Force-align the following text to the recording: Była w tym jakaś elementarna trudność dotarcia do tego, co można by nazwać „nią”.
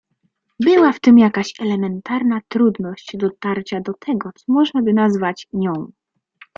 Była 0.59 0.93
w 0.93 0.99
tym 0.99 1.19
jakaś 1.19 1.53
elementarna 1.59 2.41
trudność 2.47 3.17
dotarcia 3.17 3.81
do 3.81 3.93
tego, 3.93 4.29
co 4.35 4.53
można 4.53 4.81
by 4.81 4.93
nazwać 4.93 5.47
„nią”. 5.53 5.91